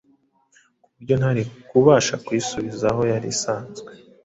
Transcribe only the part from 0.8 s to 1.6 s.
ku buryo ntari